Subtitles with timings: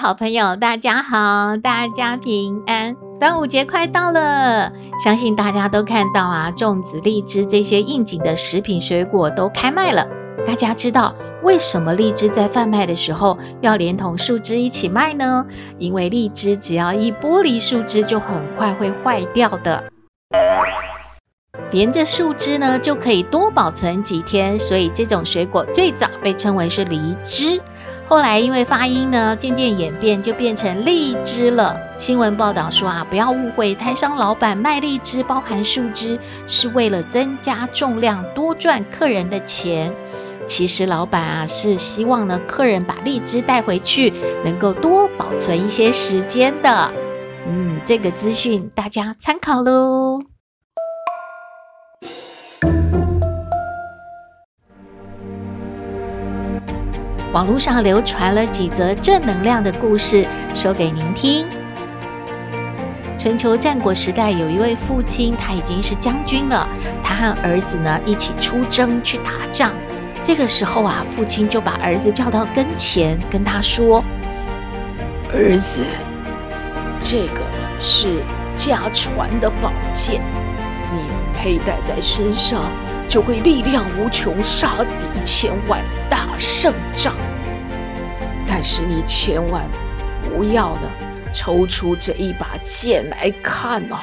[0.00, 2.96] 好朋友，大家好，大家平安。
[3.20, 4.72] 端午节快到了，
[5.04, 10.08] 相信大家都看到啊，粽子、荔枝这些应景的食品水果都开卖了。
[10.46, 15.44] 大家知道为什么荔枝在贩卖的时候要连同树枝一起卖呢？
[15.76, 19.84] 因为荔枝只要一剥离树枝，就很快会坏掉的。
[21.72, 27.60] 连着树枝呢，就可以多保存几天，所以这种水果最早被称为是梨枝。
[28.10, 31.80] 后来因为发音呢，渐渐演变，就变成荔枝了。
[31.96, 39.94] 新闻报道说啊，不要误会，摊商老板卖荔枝包含树枝，是为了增加重量，多赚客人的钱。
[40.44, 44.12] 其实老板啊，是希望呢，客人把荔枝带回去，
[44.44, 46.90] 能够多保存一些时间的。
[47.46, 50.18] 嗯，这个资讯大家参考喽。
[57.32, 61.46] 网络上流传了几则正能量的故事，说给您听。
[63.16, 66.68] 春秋战国时代，有一位父亲，他已经是将军了，
[67.04, 69.70] 他和儿子呢一起出征去打仗。
[70.20, 74.04] 这个时候啊，父亲就把儿子叫到跟前，跟他说
[75.32, 75.84] ：“儿子，
[76.98, 77.42] 这个
[77.78, 78.24] 是
[78.56, 80.20] 家传的宝剑，
[80.92, 80.98] 你
[81.38, 82.64] 佩戴在身上。”
[83.10, 87.12] 就会力量无穷，杀敌千万，打胜仗。
[88.46, 89.66] 但是你千万
[90.22, 90.82] 不要呢，
[91.32, 93.98] 抽出这一把剑来看哦，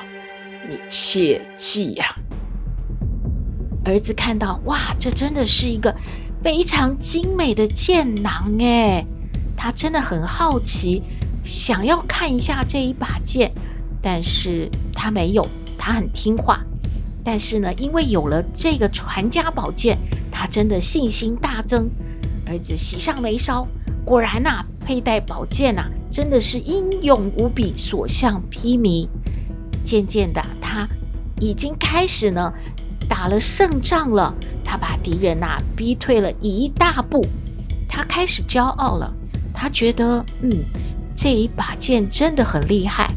[0.67, 2.19] 你切记呀、啊。
[3.85, 5.95] 儿子看到，哇，这真的是一个
[6.43, 9.05] 非常精美的剑囊诶，
[9.55, 11.01] 他真的很好奇，
[11.45, 13.53] 想要看一下这一把剑，
[14.01, 15.47] 但是他没有，
[15.77, 16.59] 他很听话。
[17.27, 19.97] 但是呢，因为有了这个传家宝剑，
[20.31, 21.89] 他真的信心大增。
[22.45, 23.67] 儿子喜上眉梢，
[24.05, 29.09] 果然呐、佩戴宝剑呐、真的是英勇无比，所向披靡。
[29.83, 30.87] 渐渐的，他
[31.41, 32.53] 已经开始呢
[33.09, 34.33] 打了胜仗了。
[34.63, 37.27] 他把敌人呐、逼退了一大步，
[37.89, 39.13] 他开始骄傲了。
[39.53, 40.49] 他觉得，嗯，
[41.13, 43.13] 这一把剑真的很厉害。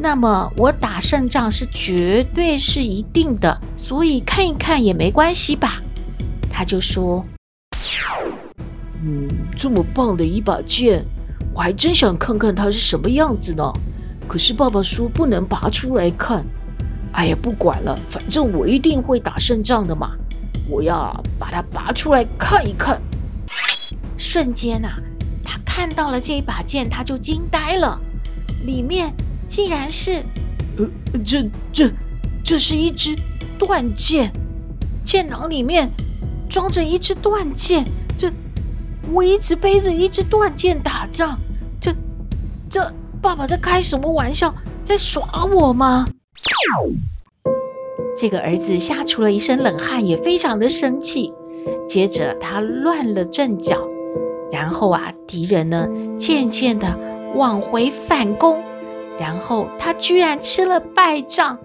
[0.00, 5.82] 那么我打胜仗是绝对是一定的，所以看一看也没关系吧？
[6.50, 7.24] 他就说
[9.02, 11.04] ：“嗯，这么棒的一把剑，
[11.52, 13.72] 我还真想看看它是什么样子呢。
[14.28, 16.44] 可是爸爸说不能拔出来看。
[17.12, 20.12] 哎呀，不管了，反正我一定会打胜仗的嘛！
[20.68, 23.00] 我要把它拔出来看一看。”
[24.16, 24.98] 瞬间啊，
[25.42, 28.00] 他看到了这一把剑，他就惊呆了，
[28.64, 29.12] 里面。
[29.48, 30.22] 竟然是，
[30.76, 30.86] 呃，
[31.24, 31.90] 这这
[32.44, 33.16] 这是一支
[33.58, 34.30] 断剑，
[35.02, 35.90] 剑囊里面
[36.48, 37.84] 装着一支断剑。
[38.16, 38.30] 这
[39.10, 41.38] 我一直背着一支断剑打仗，
[41.80, 41.94] 这
[42.68, 42.92] 这
[43.22, 44.54] 爸爸在开什么玩笑，
[44.84, 46.06] 在耍我吗？
[48.16, 51.32] 这个儿子吓出了一身冷汗，也非常的生气。
[51.86, 53.88] 接着他乱了阵脚，
[54.52, 55.88] 然后啊，敌人呢
[56.18, 56.98] 渐渐的
[57.34, 58.62] 往回反攻。
[59.18, 61.58] 然后他居然吃了败仗，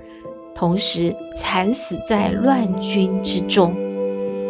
[0.55, 3.75] 同时惨死在乱军之中。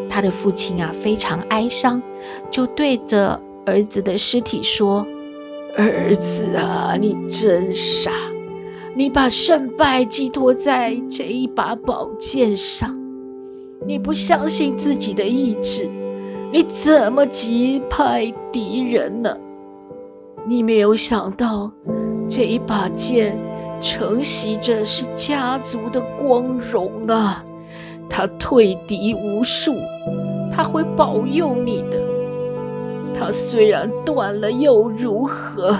[0.09, 2.02] 他的父亲啊非常哀伤，
[2.50, 5.06] 就对着儿子的尸体说
[5.75, 8.12] ：“儿子啊，你真傻！
[8.96, 12.96] 你把胜败寄托在这一把宝剑上，
[13.88, 15.90] 你不相信自己的意志，
[16.52, 19.35] 你怎么击败敌人呢？
[20.46, 21.72] 你没有想到。”
[22.28, 23.37] 这一把剑
[23.81, 27.43] 承袭着是家族的光荣啊！
[28.09, 29.75] 他退敌无数，
[30.52, 31.97] 他会保佑你的。
[33.17, 35.75] 他虽然断了又如何？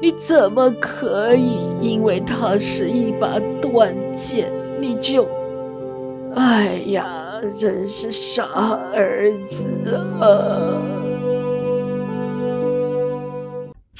[0.00, 5.26] 你怎么可以因为他是一把断剑，你就……
[6.34, 8.44] 哎呀，真是傻
[8.94, 9.68] 儿子
[10.20, 10.80] 啊！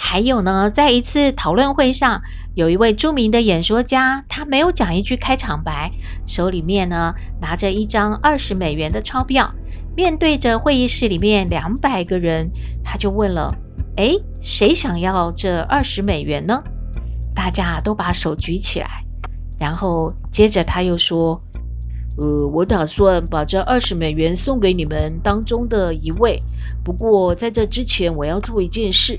[0.04, 2.22] 还有呢，在一次讨论会上，
[2.54, 5.92] 有一位著名的演说家，他没有讲一句开场白，
[6.26, 9.54] 手里面呢拿着一张二十美元的钞票，
[9.96, 12.50] 面对着会议室里面两百个人，
[12.82, 13.54] 他就问了：
[13.96, 16.64] 哎，谁想要这二十美元呢？
[17.32, 19.04] 大家都把手举起来，
[19.56, 21.40] 然后接着他又说
[22.18, 26.42] ：“呃，我打算把这二十美元送给你们当中的一位。
[26.84, 29.18] 不过在这之前，我要做一件事，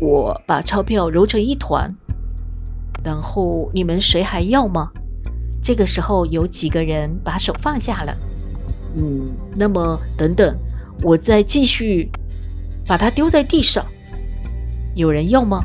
[0.00, 1.94] 我把钞票揉成一团。
[3.02, 4.90] 然后你们谁还要吗？”
[5.62, 8.16] 这个时候有几个人把手放下了。
[8.96, 9.24] 嗯，
[9.56, 10.56] 那么等等，
[11.02, 12.10] 我再继续
[12.86, 13.84] 把它丢在地上。
[14.94, 15.64] 有人要吗？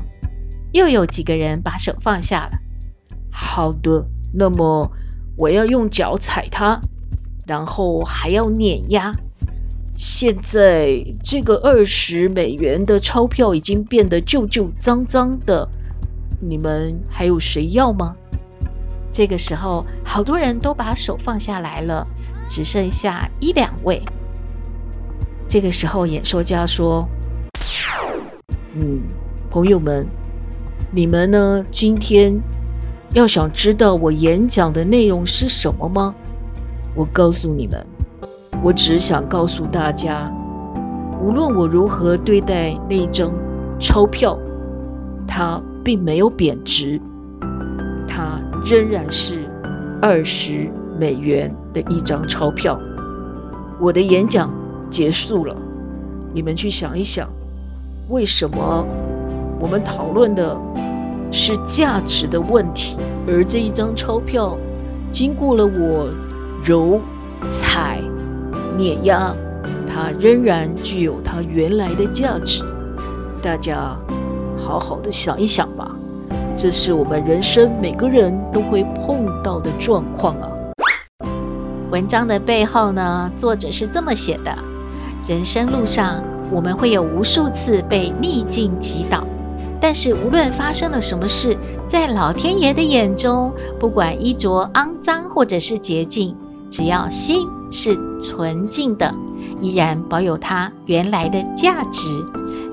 [0.71, 2.59] 又有几个人把手放下了。
[3.31, 4.91] 好的，那么
[5.37, 6.79] 我要用脚踩它，
[7.45, 9.11] 然后还要碾压。
[10.01, 15.67] 现在这个二十美元的钞票已经变得旧旧脏脏的，
[16.39, 18.15] 你们还有谁要吗？
[19.11, 22.07] 这个时候，好多人都把手放下来了，
[22.47, 24.01] 只剩下一两位。
[25.49, 27.05] 这个时候，演说家说
[28.75, 29.01] ：“嗯，
[29.49, 30.07] 朋友们。”
[30.95, 31.65] 你们呢？
[31.73, 32.39] 今天
[33.13, 36.15] 要想知道我演讲的内容是什么吗？
[36.95, 37.85] 我告诉你们，
[38.61, 40.29] 我只想告诉大家，
[41.23, 43.31] 无论我如何对待那一张
[43.79, 44.37] 钞票，
[45.25, 46.99] 它并没有贬值，
[48.05, 49.49] 它仍然是
[50.01, 50.69] 二十
[50.99, 52.77] 美元的一张钞票。
[53.79, 54.53] 我的演讲
[54.89, 55.55] 结束了，
[56.33, 57.29] 你们去想一想，
[58.09, 58.85] 为什么？
[59.61, 60.57] 我们讨论的
[61.31, 64.57] 是价值的问题，而这一张钞票
[65.09, 66.09] 经过了我
[66.63, 66.99] 揉、
[67.49, 68.01] 踩、
[68.77, 69.33] 碾压，
[69.87, 72.63] 它仍然具有它原来的价值。
[73.41, 73.97] 大家
[74.57, 75.91] 好好的想一想吧，
[76.55, 80.49] 这是我们人生每个人都会碰到的状况啊。
[81.91, 84.53] 文章的背后呢，作者是这么写的：
[85.27, 89.23] 人生路上，我们会有无数次被逆境击倒。
[89.81, 96.35] 但是无论发生了什么事，在老天爷的眼中，不管衣着肮脏或者是洁净，
[96.69, 99.13] 只要心是纯净的，
[99.61, 102.07] 依然保有它原来的价值。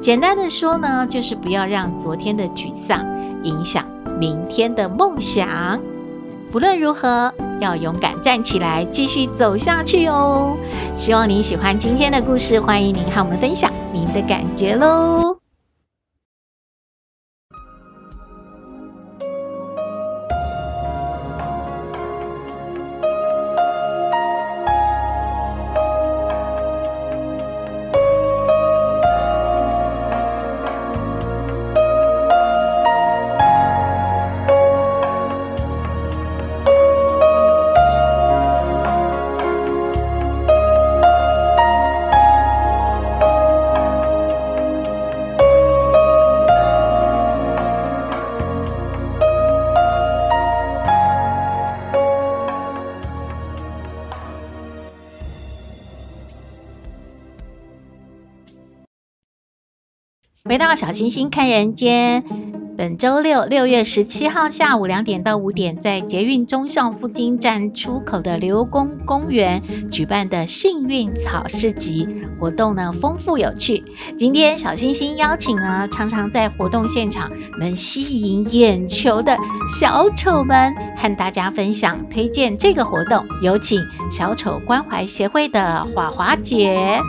[0.01, 3.05] 简单的说呢，就是不要让昨天的沮丧
[3.43, 3.85] 影响
[4.19, 5.81] 明天的梦想。
[6.53, 10.57] 无论如何，要勇敢站起来，继续走下去哦。
[10.95, 15.26] 希望您喜欢今天的故事，欢迎您和我们分享您的感觉喽。
[60.49, 62.23] 回到小星星看人间，
[62.79, 69.61] 本周六六月十七号下午两点到五点，在捷运中校附近站出口的刘公公园
[69.91, 72.07] 举办的幸运草市集
[72.39, 73.83] 活动呢，丰富有趣。
[74.17, 79.37] 今天小星星邀请了常常在活动现场能吸引眼球的
[79.81, 83.27] 小丑们，和大家分享推荐这个活动。
[83.43, 87.01] 有请小丑关怀协会的华华姐。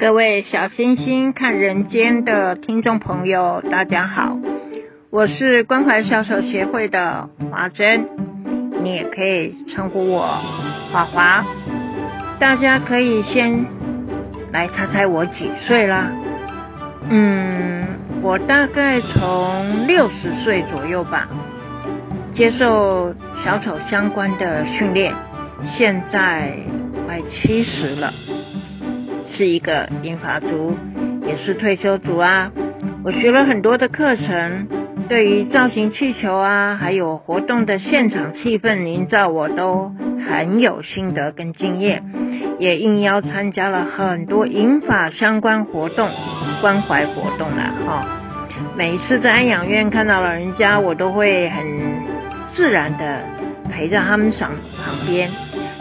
[0.00, 4.38] 各位小星星看人间的听众朋友，大家好，
[5.10, 8.08] 我是关怀小丑协会的华珍，
[8.82, 10.22] 你也可以称呼我
[10.90, 11.44] 华华。
[12.38, 13.66] 大家可以先
[14.50, 16.10] 来猜猜我几岁啦？
[17.10, 17.86] 嗯，
[18.22, 21.28] 我大概从六十岁左右吧，
[22.34, 23.14] 接受
[23.44, 25.14] 小丑相关的训练，
[25.76, 26.56] 现在
[27.06, 28.10] 快七十了。
[29.40, 30.76] 是一个银发族，
[31.26, 32.52] 也是退休族啊。
[33.02, 34.68] 我学了很多的课程，
[35.08, 39.94] 对于造型气球啊，还有活动的现场气氛营造，我都
[40.28, 42.04] 很有心得跟经验，
[42.58, 46.06] 也应邀参加了很多银发相关活动、
[46.60, 48.06] 关怀活动了哈。
[48.76, 51.64] 每一次在安养院看到老人家，我都会很
[52.54, 53.24] 自然的
[53.72, 55.30] 陪在他们上旁边，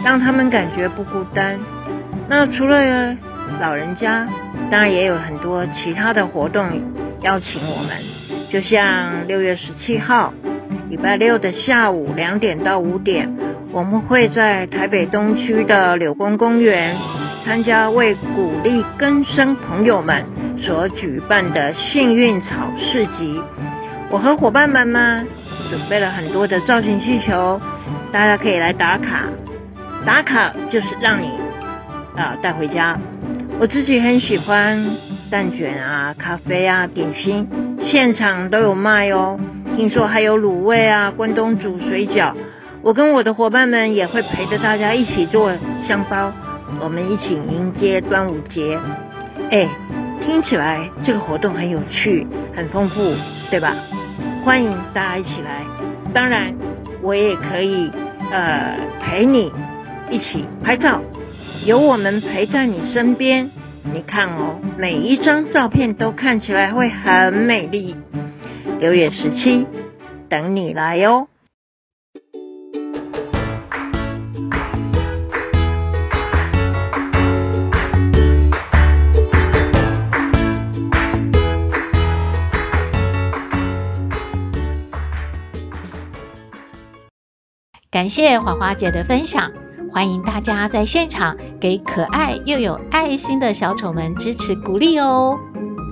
[0.02, 1.60] 让他们感觉不孤单。
[2.30, 3.18] 那除了
[3.60, 4.28] 老人家
[4.70, 6.66] 当然也有很多其他的活动
[7.22, 7.98] 邀请我们，
[8.50, 10.34] 就像六月十七号
[10.90, 13.36] 礼拜六的下午两点到五点，
[13.72, 16.96] 我们会在台北东区的柳工公园
[17.44, 20.24] 参加为鼓励更生朋友们
[20.58, 23.42] 所举办的幸运草市集。
[24.12, 25.24] 我和伙伴们呢，
[25.70, 27.62] 准备了很多的造型气球，
[28.12, 29.26] 大家可以来打卡。
[30.06, 31.30] 打卡就是让你
[32.16, 32.98] 啊带回家。
[33.60, 34.82] 我自己很喜欢
[35.30, 37.46] 蛋卷啊、咖啡啊、点心，
[37.92, 39.38] 现场都有卖哦。
[39.76, 42.34] 听说还有卤味啊、关东煮、水饺。
[42.82, 45.52] 我跟我的伙伴们也会陪着大家一起做
[45.86, 46.32] 香包，
[46.80, 48.80] 我们一起迎接端午节。
[49.52, 49.68] 哎，
[50.22, 52.26] 听起来这个活动很有趣、
[52.56, 53.14] 很丰富，
[53.52, 53.76] 对吧？
[54.46, 55.66] 欢迎大家一起来。
[56.14, 56.56] 当然，
[57.02, 57.92] 我也可以
[58.32, 59.52] 呃陪你
[60.10, 61.02] 一起拍照，
[61.66, 63.52] 有我们陪在你身边。
[63.94, 67.96] 你看哦，每一张照片都看起来会很美丽。
[68.80, 69.66] 六月十七，
[70.30, 71.28] 等你来哟。
[87.92, 89.52] 感谢华华姐的分享，
[89.92, 95.38] 欢迎大家在现场给可爱又有爱心的小丑们支持鼓励哦。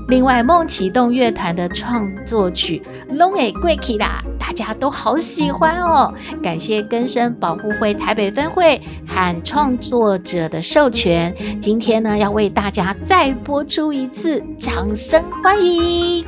[0.07, 2.81] 另外，梦启动乐团的创作曲
[3.17, 6.13] 《Long It Quick》啦》，大家都好喜欢哦。
[6.41, 16.25] 感谢根生保护会台北分会和创作者的授权，今天呢要为大家再播出一次，掌声欢迎。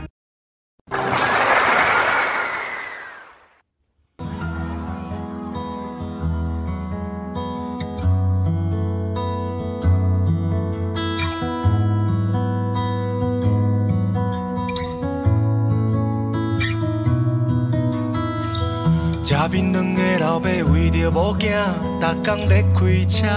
[19.49, 21.57] 家边两个老爸为着某囝，
[21.99, 23.27] 逐天咧开车，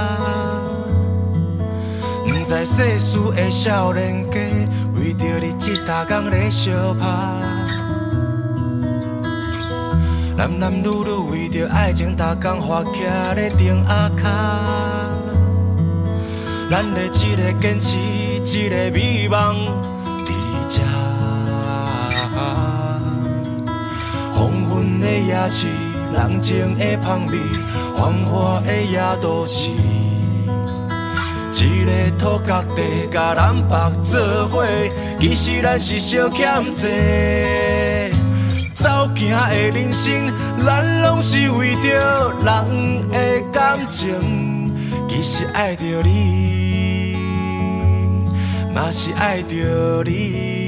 [2.27, 4.39] 不知世事的少年家，
[4.95, 7.07] 为着日子逐天咧相拍。
[10.37, 14.29] 男男女女为着爱情，逐天花徛咧灯仔脚。
[16.71, 19.67] 咱的一个坚持，一个美梦，
[20.27, 20.31] 伫
[20.69, 20.83] 这
[24.35, 25.67] 黄昏的夜市。
[26.13, 27.39] 人情的香味，
[27.97, 29.71] 繁华的夜都市，
[31.55, 34.65] 一个土角地，甲南北做伙，
[35.19, 38.11] 其实咱是相欠债。
[38.75, 40.31] 走行的人生，
[40.67, 44.73] 咱拢是为着人的感情，
[45.09, 47.17] 其实爱着你，
[48.75, 50.62] 嘛是爱着你。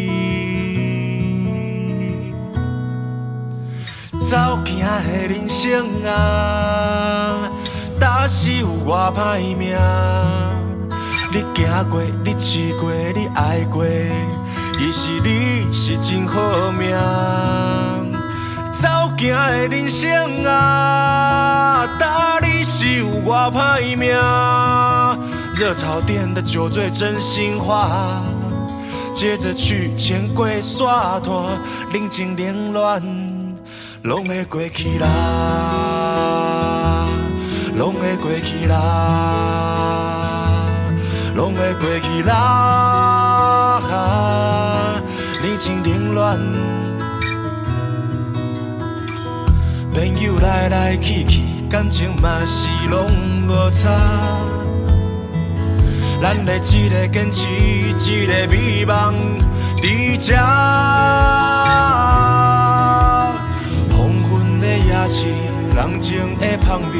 [4.35, 7.49] 走行的人生啊，
[8.01, 9.77] 若是有偌歹命，
[11.33, 13.85] 你行过，你试过，你爱过，
[14.77, 16.91] 其实你是真好命。
[18.83, 24.17] 走行的人生啊，若你是有偌歹命，
[25.55, 28.21] 热炒店的酒醉真心话，
[29.15, 31.57] 接着去钱柜刷团，
[31.93, 33.34] 人情冷暖。
[34.05, 35.09] 拢会过去啦，
[37.75, 38.77] 拢会过去啦，
[41.35, 43.81] 拢会过去啦。
[45.43, 46.39] 人情冷暖，
[49.95, 53.11] 朋友来来去去，感情嘛是拢
[53.49, 53.89] 无差。
[56.21, 59.15] 咱的一个坚持，一个美梦，
[59.81, 61.54] 伫这。
[65.07, 66.95] 人情的香味，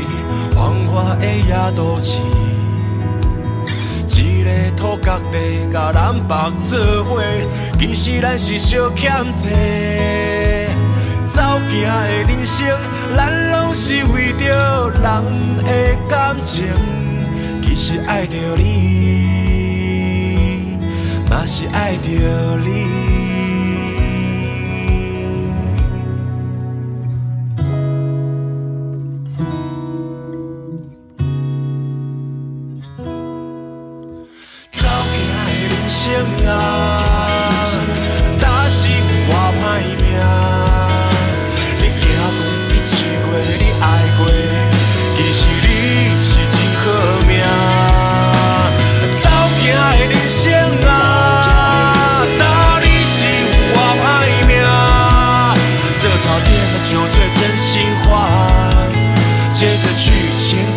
[0.55, 2.21] 繁华的夜都市，
[4.09, 7.23] 一个土角地，甲咱爸做伙，
[7.81, 10.69] 其实咱是相欠债。
[11.33, 11.89] 走行的
[12.29, 12.69] 人生，
[13.17, 15.03] 咱拢是为着人
[15.65, 16.65] 的感情，
[17.63, 18.63] 其实爱着你，
[21.31, 22.11] 嘛是爱着
[22.59, 23.14] 你。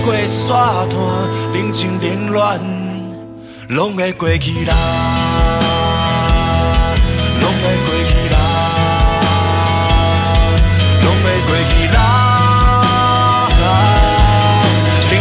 [0.07, 0.97] 过沙滩，
[1.53, 2.61] 冷情冷暖，
[3.67, 4.73] 拢会过去啦，
[7.41, 8.37] 拢会过去啦，
[11.03, 11.99] 拢会过去啦，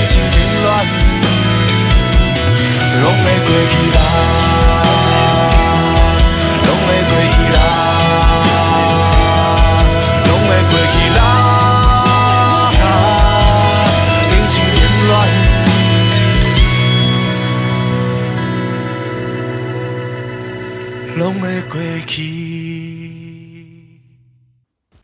[0.06, 0.64] 情冷暖，
[3.02, 4.55] 拢会过去啦。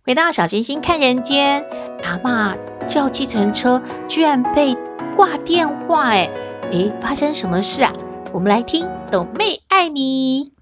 [0.05, 1.67] 回到小星星看人间，
[2.05, 2.55] 阿妈
[2.87, 4.77] 叫计程车居然被
[5.17, 6.31] 挂电话，哎，
[6.71, 7.95] 诶，发生什么事啊？
[8.31, 10.53] 我们来听董妹爱你。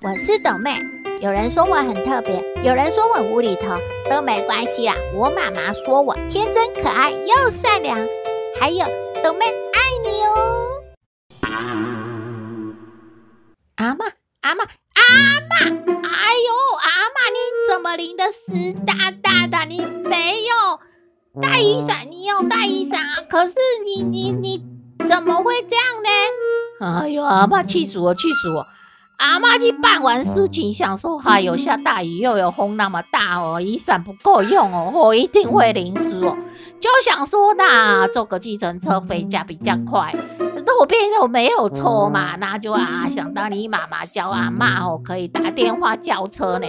[0.00, 0.80] 我是董妹，
[1.20, 3.76] 有人说我很特别，有人说我无厘头，
[4.10, 4.94] 都没关系啦。
[5.14, 7.98] 我妈妈说我天真可爱又善良，
[8.58, 8.86] 还有
[9.22, 10.66] 董妹爱你哦。
[13.76, 14.10] 阿嬷，
[14.42, 14.64] 阿妈。
[14.64, 19.66] 阿妈，哎呦，阿妈，你怎么淋得湿哒哒的？
[19.68, 23.20] 你没有带雨伞，你有带雨伞啊？
[23.28, 23.54] 可是
[23.84, 24.64] 你你你
[25.08, 27.02] 怎么会这样呢？
[27.02, 28.66] 哎呦，阿妈气死我，气死我！
[29.18, 36.38] 阿妈去办完事情，想说，哎呦，下大雨又有风那么大哦，雨伞不够用哦，我一定会淋湿哦。
[36.80, 40.14] 就想说，那坐个计程车回家比较快。
[40.80, 46.66] 路边又没有错嘛，那就啊想到你妈妈教阿嬷哦，可以打电话叫车呢，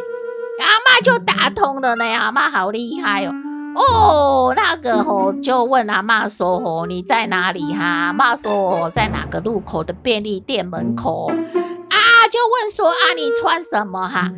[0.60, 3.32] 阿嬷就打通了呢，阿嬷好厉害哦，
[3.78, 7.86] 哦那个哦就问阿嬷说哦你在哪里哈？
[7.86, 11.96] 阿嬷说哦在哪个路口的便利店门口啊，
[12.30, 14.30] 就问说啊你穿什么哈？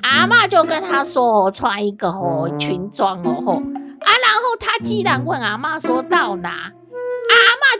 [0.00, 6.72] 阿嬷就跟他说哦穿一个哦裙装哦吼啊，然后他既然问阿嬷说到哪？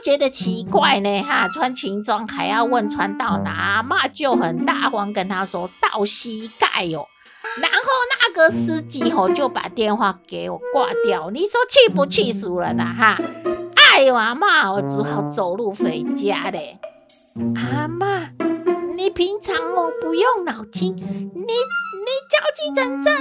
[0.01, 3.51] 觉得奇怪呢，哈，穿裙装还要问穿到哪？
[3.51, 7.07] 阿嬷就很大方跟他说到膝盖哟、哦，
[7.61, 7.79] 然后
[8.23, 11.29] 那个司机吼就把电话给我挂掉。
[11.31, 12.95] 你说气不气死人呐？
[12.97, 13.21] 哈，
[13.75, 16.79] 哎呦阿嬷，我只好走路回家嘞。
[17.55, 18.29] 阿嬷，
[18.95, 23.11] 你平常哦不用脑筋，你你叫计程车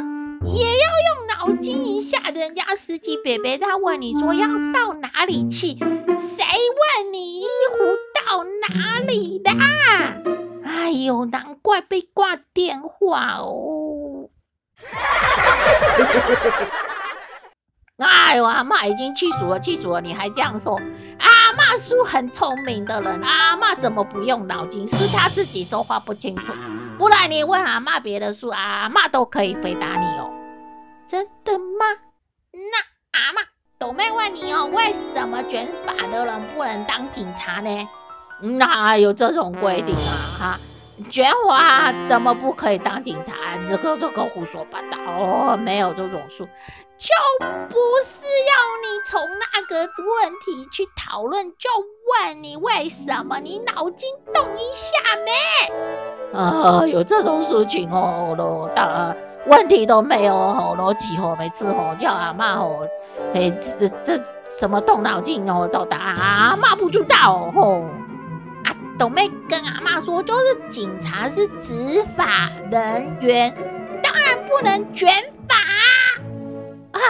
[0.55, 2.19] 也要用脑筋一下。
[2.31, 5.77] 人家司机伯伯他问你说要到哪里去？
[5.77, 9.51] 谁问你一壶到哪里的？
[10.65, 14.31] 哎呦，难怪被挂电话哦！
[14.77, 14.99] 哈
[15.37, 16.67] 哈哈
[17.99, 20.01] 哎呦，阿嬷已经气死了，气死了！
[20.01, 20.81] 你还这样说？
[21.19, 24.87] 阿嬷是很聪明的人，阿嬷怎么不用脑筋？
[24.87, 26.53] 是他自己说话不清楚，
[26.99, 30.07] 不然你问阿嬷别的事，阿嬷都可以回答你。
[31.09, 31.87] 真的吗？
[32.53, 33.47] 那阿嬷。
[33.79, 37.89] 斗妹问你哦，为什么卷发的人不能当警察呢？
[38.41, 40.13] 哪有这种规定啊？
[40.39, 40.61] 哈，
[41.09, 43.57] 卷发怎么不可以当警察？
[43.69, 46.39] 这个这个胡说八道哦，没有这种事，
[46.99, 47.15] 就
[47.69, 51.71] 不是要你从那个问题去讨论，就
[52.27, 53.39] 问你为什么？
[53.39, 56.37] 你脑筋动一下没？
[56.39, 59.17] 啊，有这种事情哦，咯，当然。
[59.49, 62.87] 问题都没有吼，逻辑吼，每次吼叫阿嬷吼，
[63.35, 64.23] 哎，这这
[64.59, 67.83] 什么动脑筋哦找答案，阿嬷不知道吼。
[68.65, 73.57] 啊，斗妹跟阿嬷说，就是警察是执法人员，
[74.03, 75.09] 当然不能卷
[75.49, 75.57] 发。
[76.93, 77.01] 哎，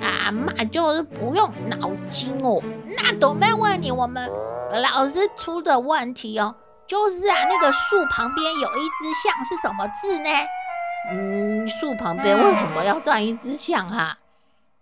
[0.00, 2.60] 阿嬷就是不用脑筋哦。
[2.96, 4.30] 那斗妹问你，我们
[4.72, 6.56] 老师出的问题哦，
[6.88, 10.30] 就是啊，那个树旁边有一只象是什么字呢？
[11.10, 14.18] 嗯，树旁边为什么要站一只象哈？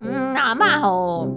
[0.00, 1.28] 嗯，阿嬷吼，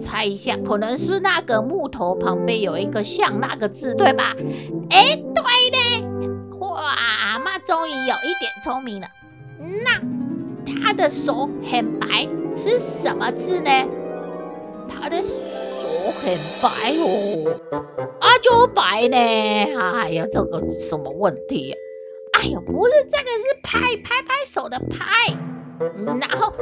[0.00, 4.34] 猜一下，可能是那个木头旁边有一个象那个字，对吧？
[4.90, 6.04] 哎，对嘞！
[6.58, 9.08] 哇，阿嬷终于有一点聪明了。
[9.84, 10.00] 那
[10.82, 13.70] 他的手很白，是什么字呢？
[14.88, 15.34] 他的手
[16.22, 17.54] 很白哦，
[18.20, 19.16] 啊，就白呢。
[19.16, 21.76] 哎呀，这个什么问题呀？
[22.32, 23.30] 哎呀，不是这个，
[23.74, 25.34] 拍拍拍手的拍，
[26.20, 26.52] 然后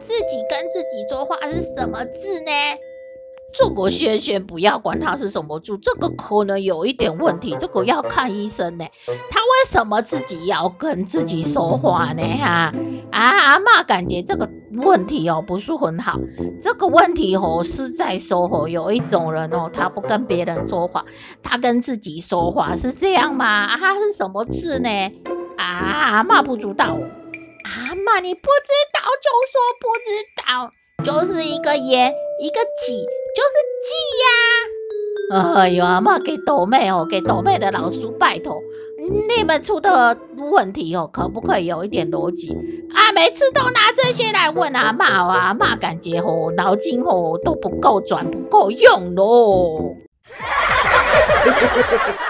[0.00, 2.50] 自己跟自己说话是什么字呢？
[3.56, 8.84] 这个先先不要管他是什么字，这个可能有一点问题，这个要看医生呢。
[9.06, 12.22] 他为什么自己要跟自己说话呢？
[12.38, 12.72] 哈
[13.10, 16.18] 啊，阿妈感觉这个问题哦不是很好，
[16.62, 21.04] 这个问题哦是在说哦有一种人哦他不跟别人说话，
[21.42, 23.46] 他跟自己说话是这样吗？
[23.46, 24.88] 啊，他是什么字呢？
[25.58, 28.46] 啊，阿妈不知道，阿妈你不知
[28.94, 30.10] 道就说不知
[30.46, 30.70] 道，
[31.04, 33.04] 就是一个言一个己。
[33.36, 33.50] 就是
[33.86, 33.90] 记
[35.36, 38.58] 呀，哎呦，阿妈给豆妹哦，给豆妹的老师拜托，
[39.28, 40.18] 你们出的
[40.50, 42.52] 问题哦，可不可以有一点逻辑
[42.92, 43.12] 啊？
[43.12, 49.94] 每次都拿这些来问阿妈啊，阿妈感觉哦，脑筋哦都不够转，不够用喽。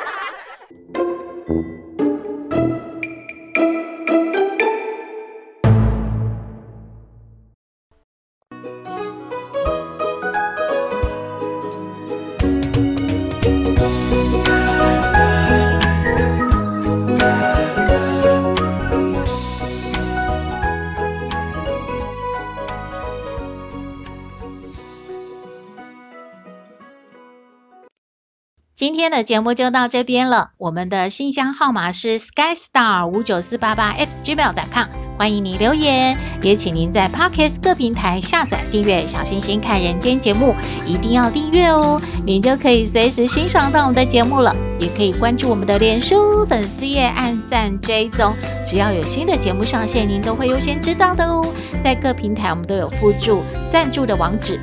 [28.78, 30.52] 今天的节目就到这边了。
[30.56, 34.86] 我们的信箱号码是 skystar 五九四八八 at gmail.com，
[35.18, 36.16] 欢迎你留言。
[36.42, 40.54] 也请您在 Podcast 各平台下载订阅《小星星看人间》节目，
[40.86, 44.54] 一定要订阅哦，您就可以随时欣赏到我们的节目了。
[44.78, 48.32] 也可以关注我们的脸书粉丝页，按赞追踪，
[48.64, 51.52] 只要有新的节目上线，您都会优先知道的哦。
[51.82, 54.60] 在各平台我们都有附注赞助的网址。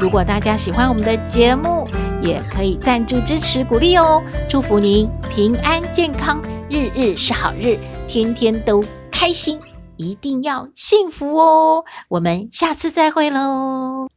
[0.00, 1.88] 如果大家喜欢我们的节目，
[2.22, 4.22] 也可以赞助支持鼓励哦。
[4.48, 9.60] 祝福您平安健康，日日是好日，天天都开心，
[9.96, 11.84] 一定要幸福哦。
[12.08, 14.08] 我们下次再会喽。